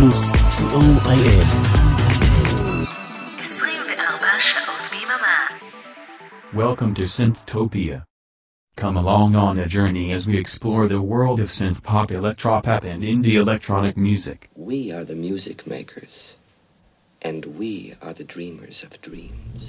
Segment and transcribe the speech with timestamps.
[0.00, 1.46] פלוס, co.il.
[3.38, 5.48] 24 שעות ביממה.
[6.54, 8.02] Welcome to Synthtopia.
[8.76, 13.02] Come along on a journey as we explore the world of synth pop, electropop, and
[13.02, 14.48] indie electronic music.
[14.56, 16.36] We are the music makers,
[17.20, 19.62] and we are the dreamers of dreams.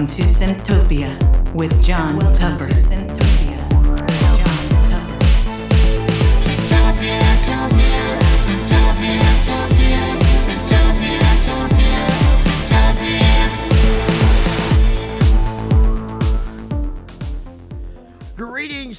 [0.00, 2.70] Welcome to Syntopia with John Tupper.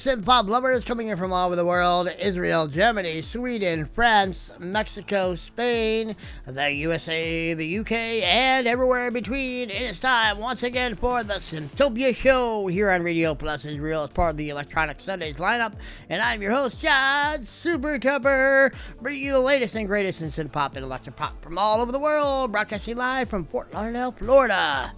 [0.02, 5.36] Synth pop lovers coming in from all over the world Israel, Germany, Sweden, France, Mexico,
[5.36, 9.70] Spain, the USA, the UK, and everywhere in between.
[9.70, 14.10] It is time once again for the Syntopia Show here on Radio Plus Israel as
[14.10, 15.74] part of the Electronic Sundays lineup.
[16.08, 20.50] And I'm your host, John Super Tupper, bringing you the latest and greatest in synth
[20.50, 24.92] pop and electro pop from all over the world, broadcasting live from Fort Lauderdale, Florida.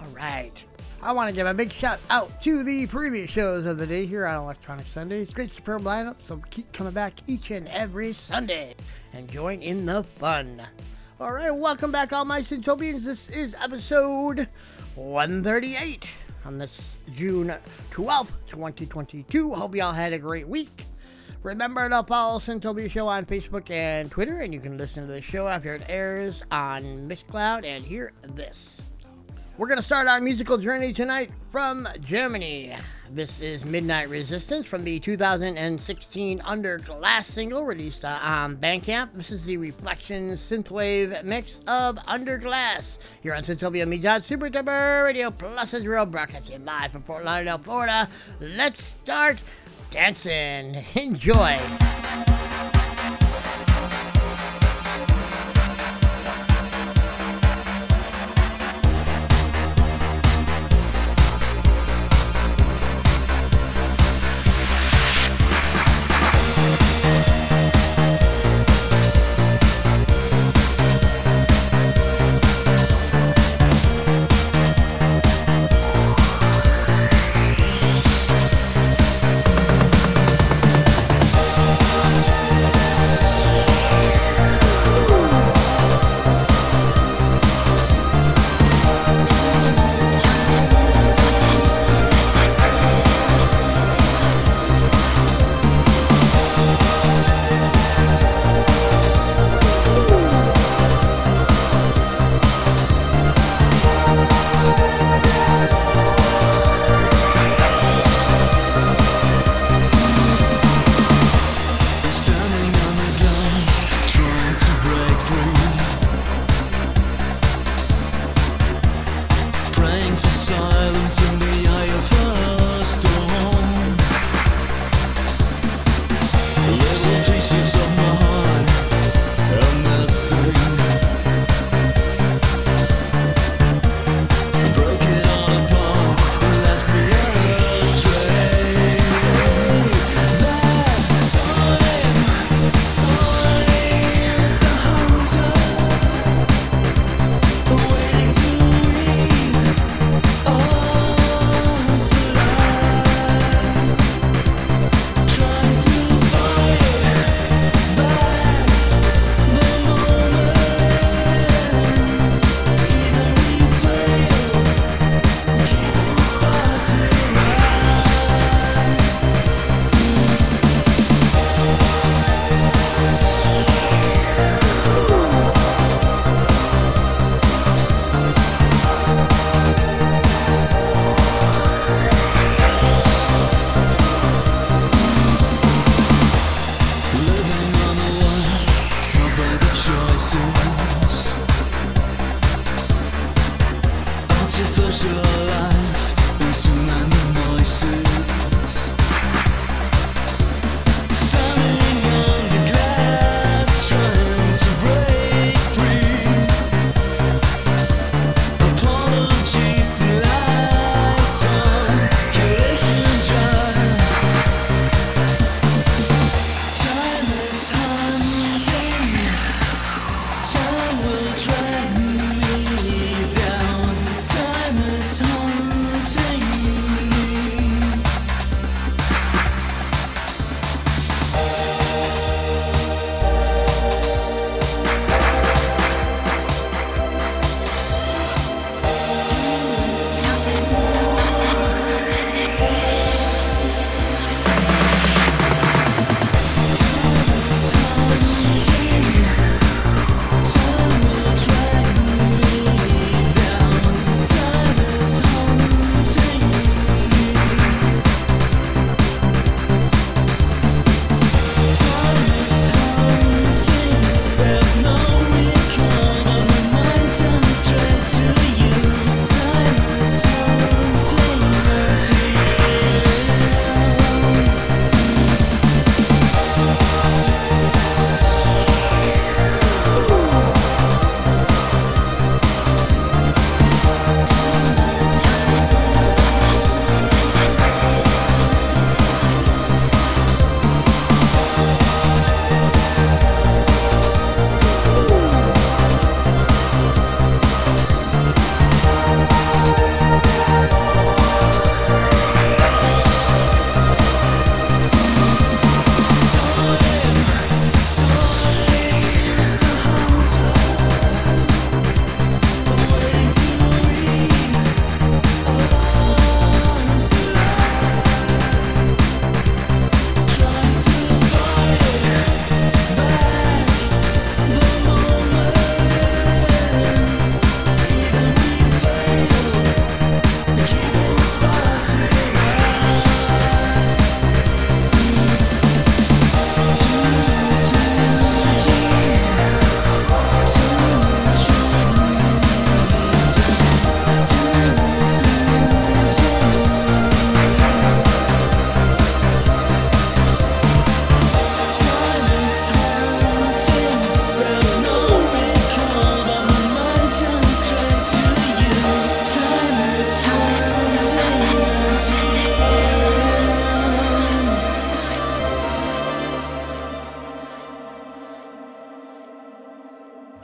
[0.00, 0.67] All right.
[1.00, 4.04] I want to give a big shout out to the previous shows of the day
[4.04, 5.32] here on Electronic Sundays.
[5.32, 8.74] Great superb lineup, so keep coming back each and every Sunday
[9.12, 10.60] and join in the fun.
[11.20, 13.04] All right, welcome back, all my Syntopians.
[13.04, 14.48] This is episode
[14.96, 16.04] 138
[16.44, 17.54] on this June
[17.92, 19.54] 12th, 2022.
[19.54, 20.84] Hope y'all had a great week.
[21.44, 25.22] Remember to follow Syntopia Show on Facebook and Twitter, and you can listen to the
[25.22, 28.82] show after it airs on Mixcloud and hear this.
[29.58, 32.76] We're going to start our musical journey tonight from Germany.
[33.10, 39.08] This is Midnight Resistance from the 2016 Under Glass single released uh, on Bandcamp.
[39.14, 45.04] This is the Reflections synthwave mix of Under Glass here on Syntopia Midnight Super Duper
[45.04, 48.08] Radio Plus Israel broadcasting live from Fort Lauderdale, Florida.
[48.38, 49.38] Let's start
[49.90, 50.84] dancing.
[50.94, 51.58] Enjoy.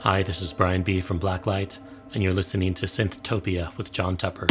[0.05, 1.01] Hi, this is Brian B.
[1.01, 1.79] from Blacklight,
[2.13, 4.47] and you're listening to Synthtopia with John Tupper.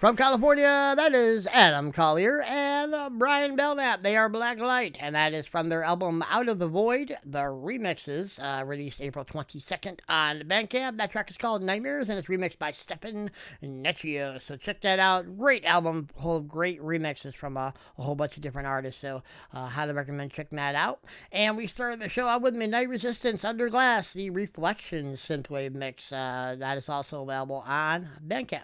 [0.00, 4.00] From California, that is Adam Collier and Brian Belknap.
[4.00, 7.42] They are Black Light, and that is from their album Out of the Void, the
[7.42, 10.96] remixes, uh, released April 22nd on Bandcamp.
[10.96, 13.30] That track is called Nightmares, and it's remixed by Stefan
[13.62, 14.40] Necchio.
[14.40, 15.36] So check that out.
[15.36, 19.02] Great album, full of great remixes from uh, a whole bunch of different artists.
[19.02, 21.00] So uh, highly recommend checking that out.
[21.30, 26.10] And we started the show out with Midnight Resistance, Under Glass, the Reflection synthwave mix.
[26.10, 28.62] Uh, that is also available on Bandcamp.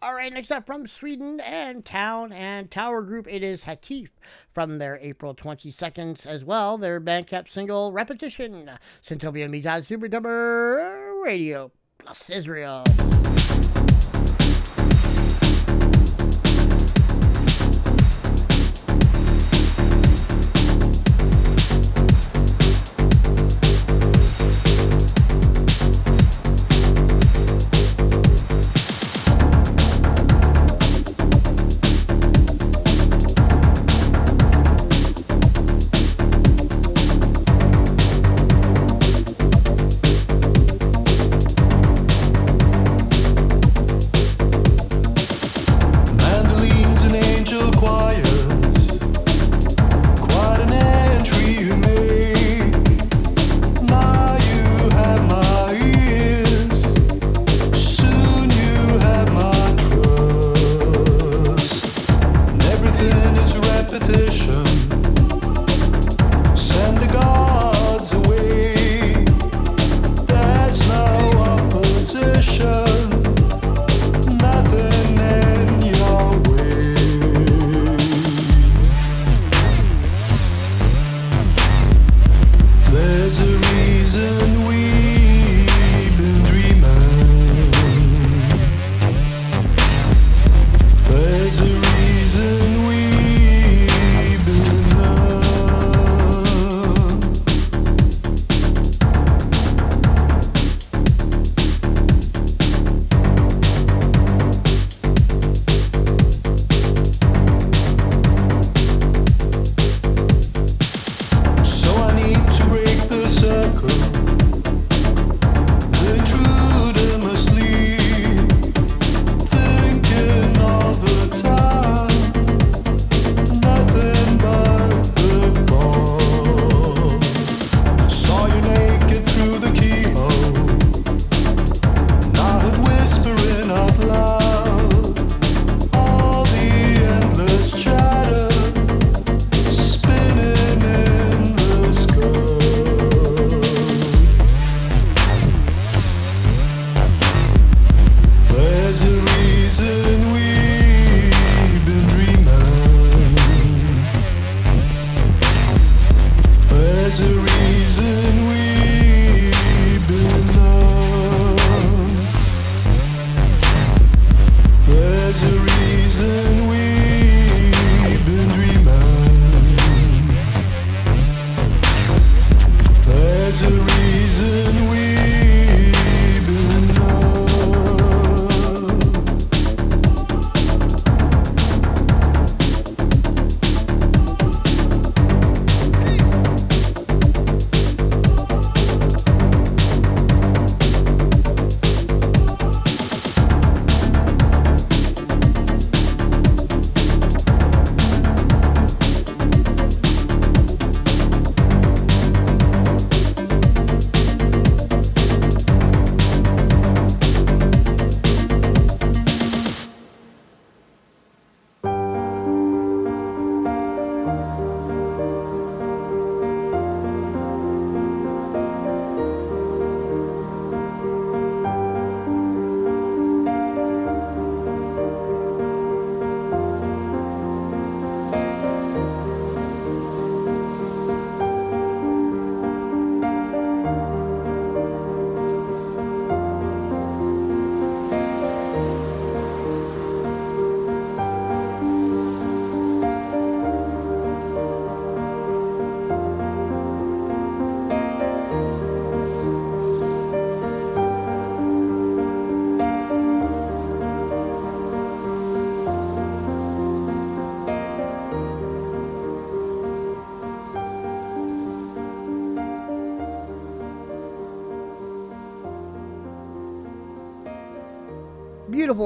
[0.00, 4.08] All right, next up from Sweden and Town and Tower Group, it is Hatif
[4.52, 8.70] from their April 22nd as well, their Bandcamp single Repetition,
[9.02, 12.84] Syntopia Mizad Super Tupper Radio plus Israel.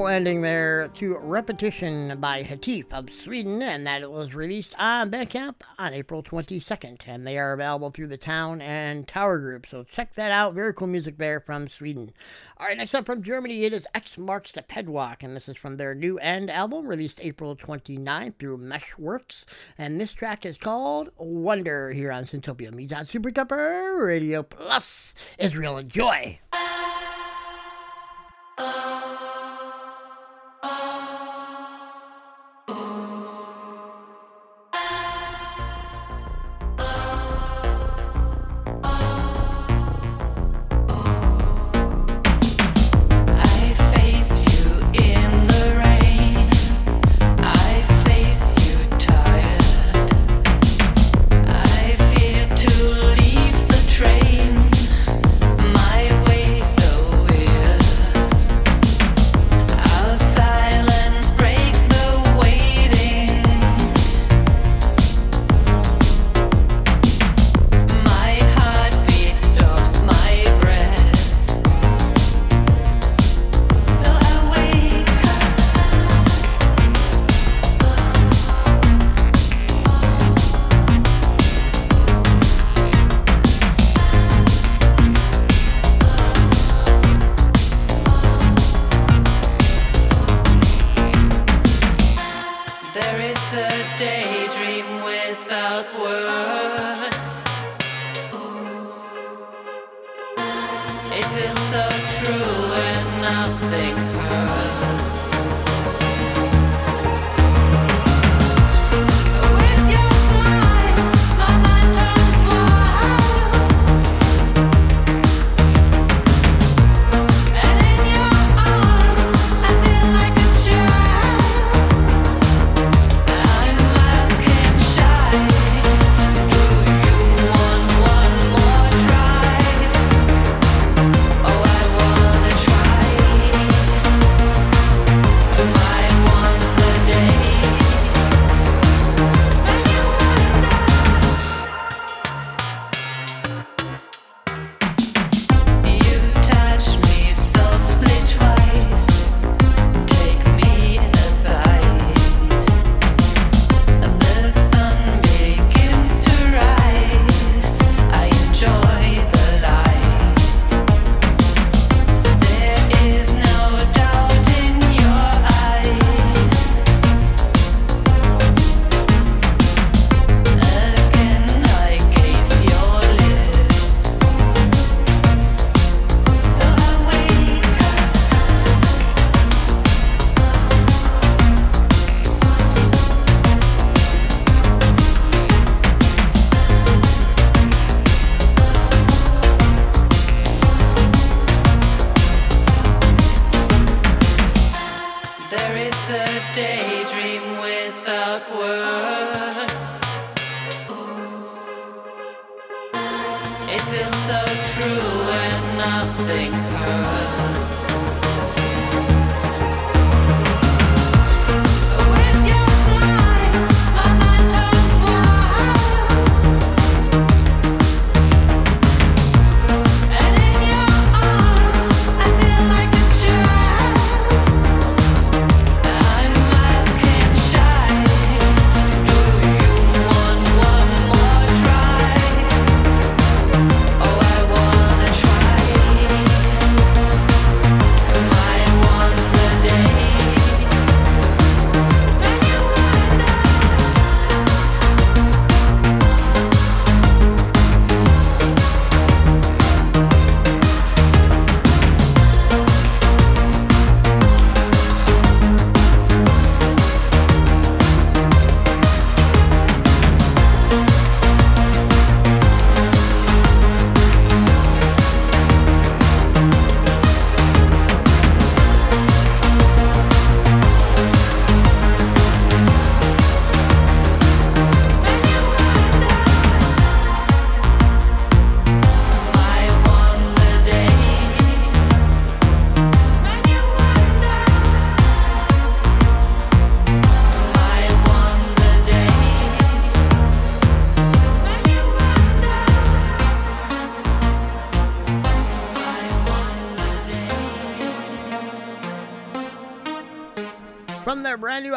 [0.05, 5.55] Ending there to Repetition by Hatif of Sweden, and that it was released on Bandcamp
[5.79, 7.01] on April 22nd.
[7.07, 10.53] And they are available through the Town and Tower Group, so check that out.
[10.53, 12.13] Very cool music there from Sweden.
[12.57, 15.57] All right, next up from Germany, it is X Marks the Pedwalk, and this is
[15.57, 19.45] from their new End album, released April 29th through Meshworks.
[19.77, 22.71] And this track is called Wonder here on Syntopia.
[22.71, 25.15] Meets on Super Tupper Radio Plus.
[25.39, 26.39] Israel, enjoy!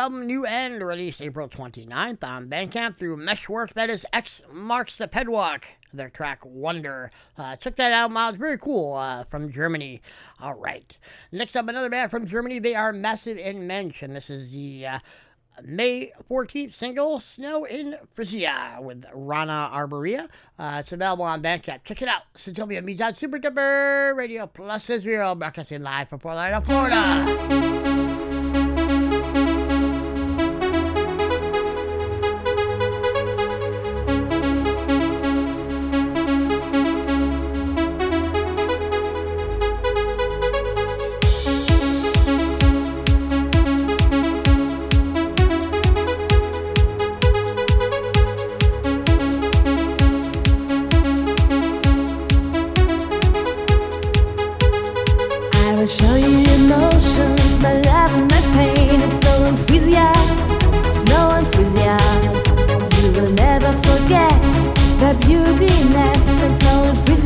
[0.00, 3.74] Album New End, released April 29th on Bandcamp through Meshwork.
[3.74, 5.64] That is X Marks the Pedwalk.
[5.92, 7.10] Their track Wonder.
[7.36, 8.30] Uh, check that album out.
[8.30, 10.00] It's very cool uh, from Germany.
[10.40, 10.96] All right.
[11.32, 12.58] Next up, another band from Germany.
[12.58, 14.98] They are Massiv in Mensch, and this is the uh,
[15.62, 20.30] May 14th single, Snow in Frisia, with Rana Arboria.
[20.58, 21.84] Uh, it's available on Bandcamp.
[21.84, 22.22] Check it out.
[22.34, 27.89] Syntopia meets on Super Duper Radio Plus Israel, broadcasting live from Lauderdale, Florida.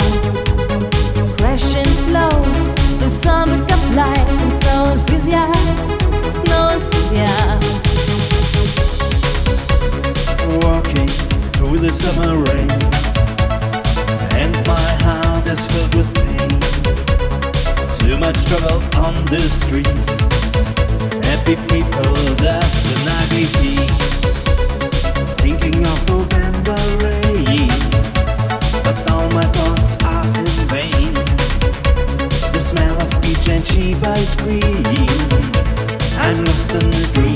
[1.38, 5.44] Crashing flows, the sonic of life in snow and Frisia,
[6.30, 6.64] snow
[10.42, 11.08] and walking
[11.56, 12.70] through the summer rain,
[14.40, 16.60] and my heart is filled with pain.
[17.98, 20.33] Too much trouble on the streets.
[21.28, 22.16] Happy people,
[22.92, 23.90] and ugly feet.
[25.42, 27.68] Thinking of November rain,
[28.84, 31.14] but all my thoughts are in vain.
[32.52, 34.84] The smell of peach and cheap ice cream.
[36.18, 36.74] I'm lost
[37.18, 37.33] in.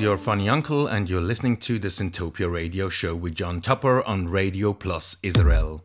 [0.00, 4.28] Your funny uncle, and you're listening to the Syntopia Radio Show with John Tupper on
[4.28, 5.82] Radio Plus Israel.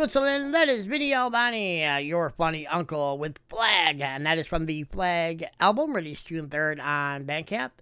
[0.00, 4.64] Switzerland, that is Vinny Albani, uh, your funny uncle with Flag, and that is from
[4.64, 7.72] the Flag album released June 3rd on Bandcamp.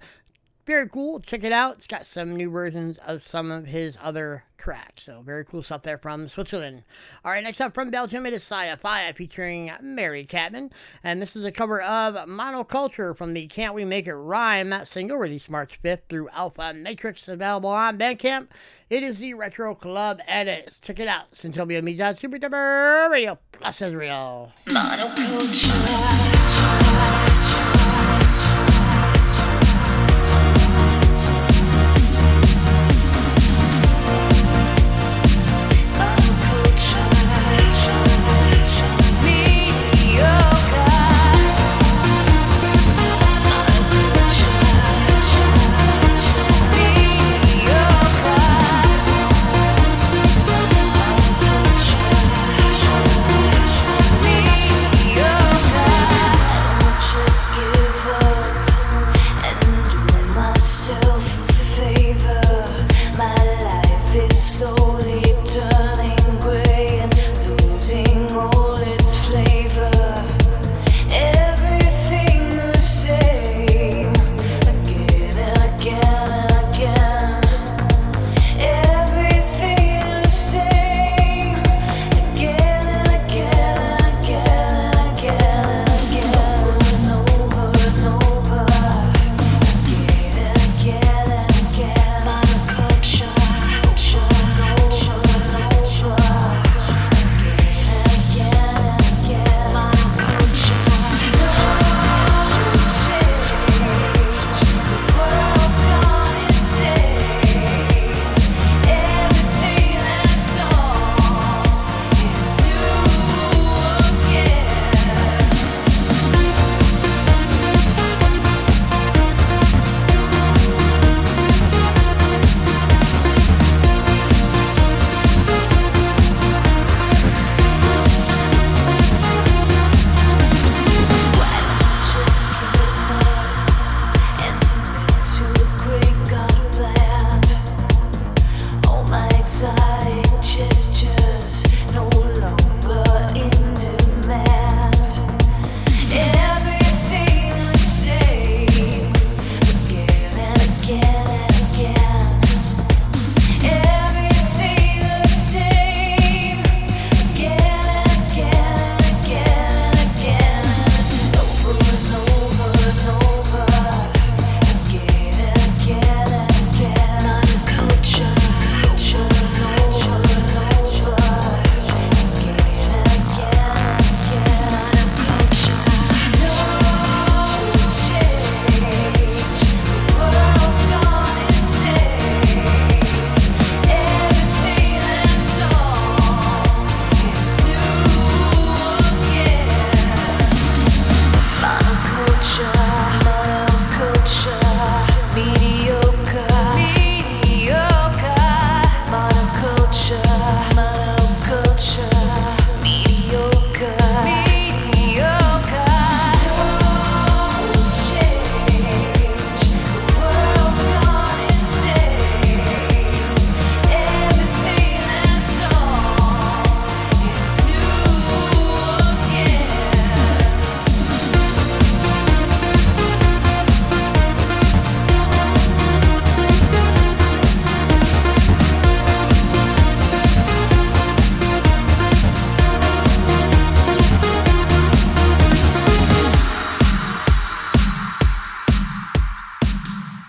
[0.67, 1.21] Very cool.
[1.21, 1.77] Check it out.
[1.77, 5.05] It's got some new versions of some of his other tracks.
[5.05, 6.83] So very cool stuff there from Switzerland.
[7.25, 10.73] All right, next up from Belgium, it is Sia Fire featuring Mari Kattman.
[11.03, 15.17] And this is a cover of Monoculture from the Can't We Make It Rhyme single
[15.17, 18.49] released March 5th through Alfa Matrix, available on Bandcamp.
[18.91, 20.77] It is the Retro Club edit.
[20.83, 21.33] Check it out.
[21.33, 24.53] Synthtopia Meets on Super Tupper Radio Plus Israel.
[24.69, 25.69] Just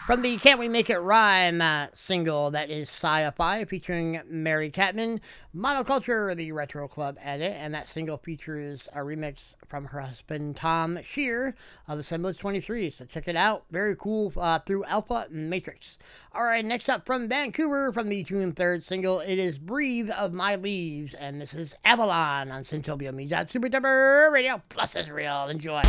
[0.09, 5.19] From the Can't We Make It Rhyme uh, single that is Sci-Fi featuring Mari Kattman,
[5.55, 10.97] Monoculture, the Retro Club edit, and that single features a remix from her husband Tom
[11.03, 11.53] Shear
[11.87, 12.89] of Assemblage 23.
[12.89, 13.65] So check it out.
[13.69, 15.99] Very cool uh, through Alfa Matrix.
[16.33, 20.33] All right, next up from Vancouver from the June 3rd single, it is Breathe of
[20.33, 25.49] My Leaves, and this is Avalon on Synthtopia Meets at Super Tupper Radio Plus Israel.
[25.49, 25.83] Enjoy.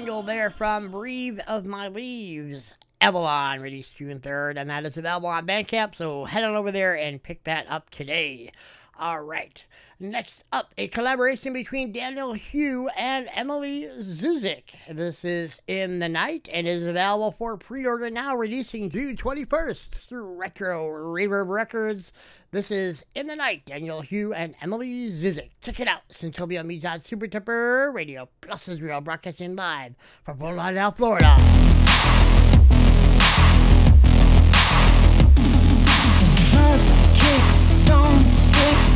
[0.00, 2.72] Single there from Breathe of My Leaves.
[3.02, 6.96] Avalon released June 3rd, and that is available on Bandcamp, so head on over there
[6.96, 8.50] and pick that up today.
[8.98, 9.62] All right.
[10.02, 14.72] Next up, a collaboration between Daniel Hugh and Emily Zuzik.
[14.88, 19.90] This is In the Night and is available for pre order now, releasing June 21st
[19.90, 22.12] through Retro Reverb Records.
[22.50, 25.50] This is In the Night, Daniel Hugh and Emily Zuzik.
[25.60, 26.00] Check it out.
[26.10, 29.94] Synthtopia meets on Super Tupper Radio Plus Israel, broadcasting live
[30.24, 31.36] from Fort Lauderdale, Florida.
[38.60, 38.89] Sticks,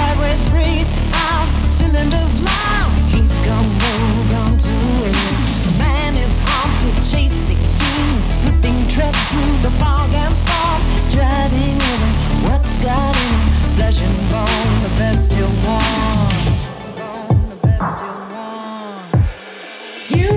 [0.00, 0.88] sideways, breathe
[1.28, 2.90] out, cylinders loud.
[3.12, 4.74] He's gone rogue, gone to.
[5.66, 10.80] The man is haunted, chasing demons, flipping tread through the fog and storm,
[11.10, 12.12] driving with him.
[12.48, 13.44] What's got in him?
[13.76, 16.34] Flesh and bone, the bed's still warm.
[17.52, 19.04] The bed's still warm.
[20.08, 20.30] You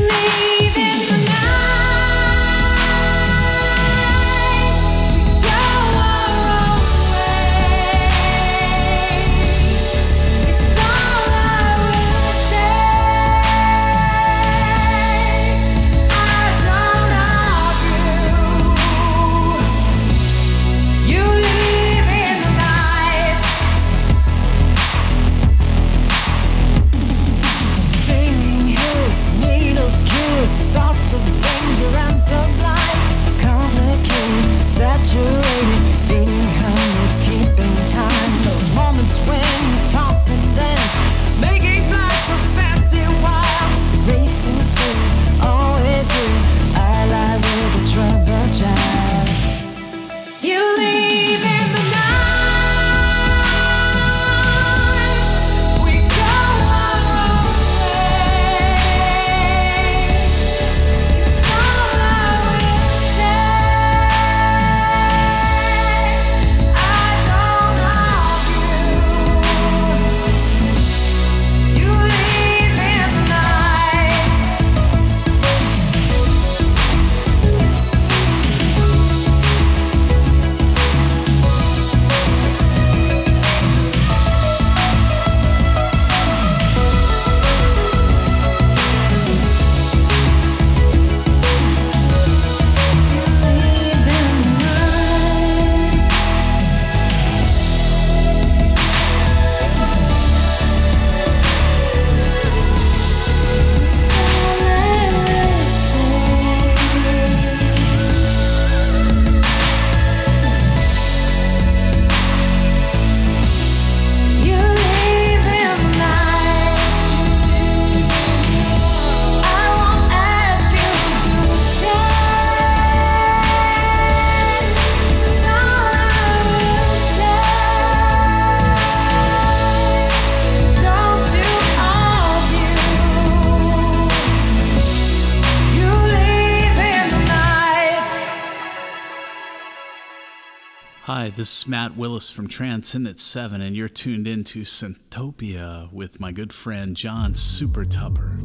[141.44, 146.54] this is Matt Willis from Transcendent 7, and you're tuned into Synthtopia with my good
[146.54, 148.40] friend John Super Tupper.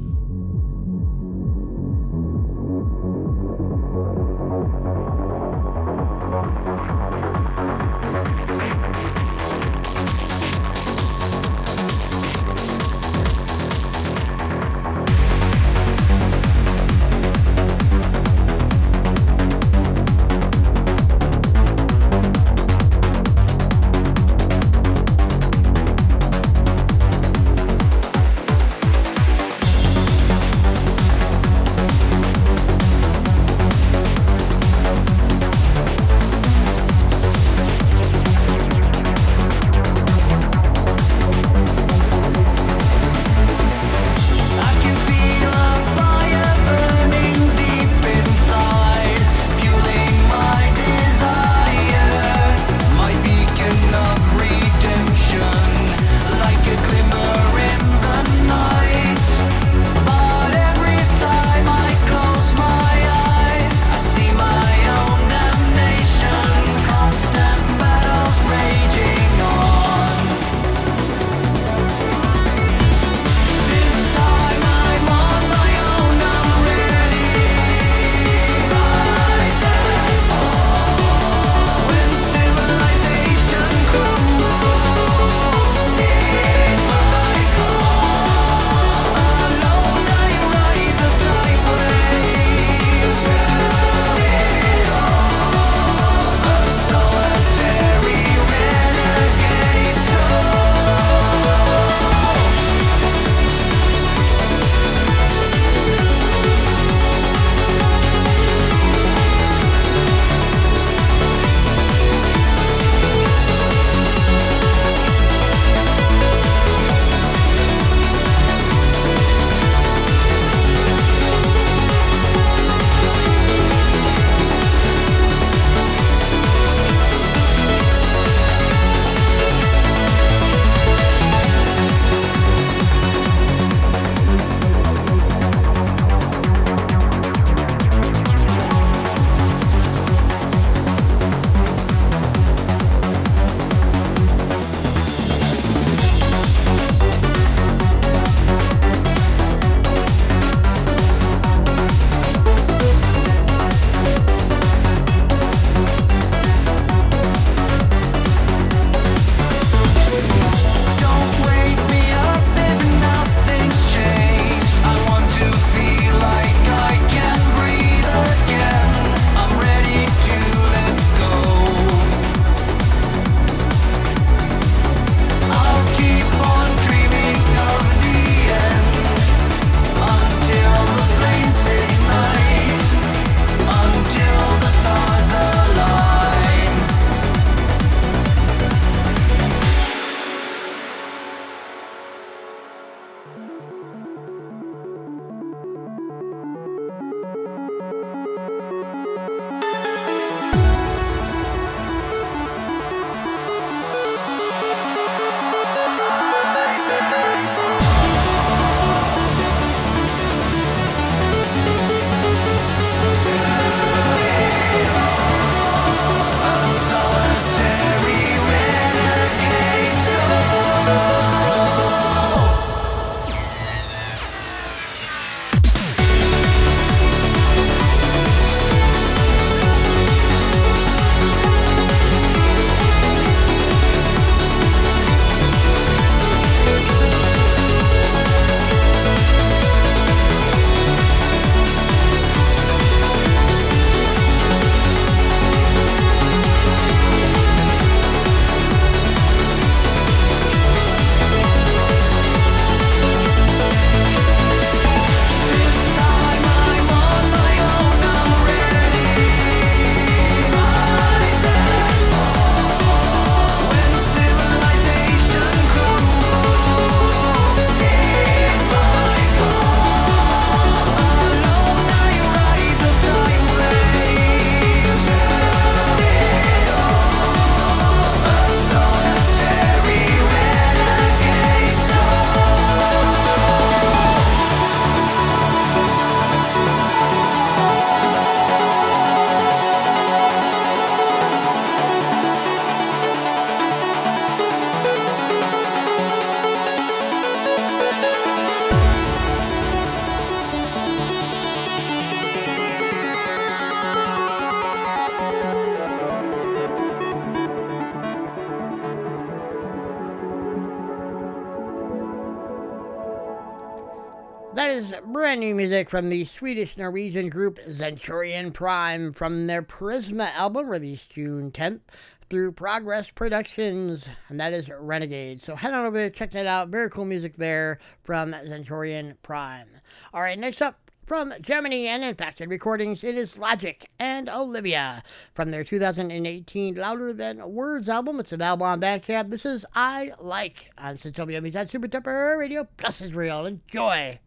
[315.89, 321.80] From the Swedish Norwegian group Centurion Prime from their Prisma album released June 10th
[322.28, 325.41] through Progress Productions, and that is Renegade.
[325.41, 326.68] So head on over, check that out.
[326.68, 329.68] Very cool music there from Centurion Prime.
[330.12, 335.51] All right, next up from Germany and Impacted Recordings, it is Logic and Olivia from
[335.51, 338.20] their 2018 Louder Than Words album.
[338.20, 339.30] It's available on Bandcamp.
[339.30, 343.47] This is I Like on Synthtopia Meets at Super Tupper Radio Plus Israel.
[343.47, 344.20] Enjoy!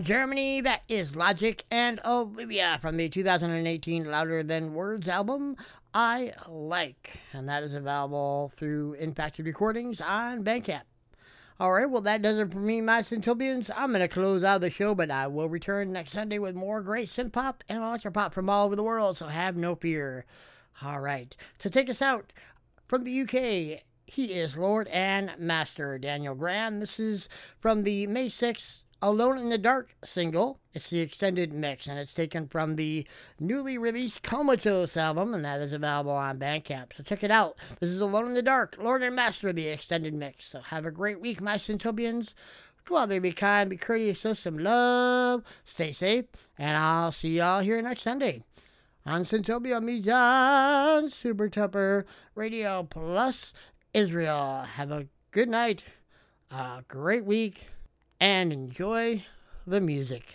[0.00, 5.56] Germany, that is Logic and Olivia from the 2018 Louder Than Words album,
[5.92, 7.20] I Like.
[7.34, 10.84] And that is available through Impacted Recordings on Bandcamp.
[11.58, 13.70] All right, well, that does it for me, my Synthtopians.
[13.76, 16.80] I'm going to close out the show, but I will return next Sunday with more
[16.80, 20.24] great synth pop and electro pop from all over the world, so have no fear.
[20.82, 22.32] All right, to take us out
[22.88, 26.80] from the UK, he is Lord and Master Daniel Graham.
[26.80, 27.28] This is
[27.58, 30.58] from the May 6th Alone in the Dark single.
[30.74, 33.06] It's the extended mix, and it's taken from the
[33.38, 36.92] newly released Comatose album, and that is available on Bandcamp.
[36.94, 37.56] So check it out.
[37.80, 40.46] This is Alone in the Dark, Lord and Master, the extended mix.
[40.46, 42.34] So have a great week, my Synthtopians.
[42.84, 46.26] Go out there, be kind, be courteous, show some love, stay safe,
[46.58, 48.42] and I'll see y'all here next Sunday.
[49.06, 53.54] On Synthtopia, me, John Super Tupper, Radio Plus
[53.94, 54.62] Israel.
[54.74, 55.84] Have a good night,
[56.50, 57.66] a great week,
[58.20, 59.24] and enjoy
[59.66, 60.34] the music.